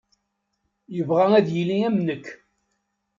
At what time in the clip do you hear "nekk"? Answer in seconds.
2.07-2.25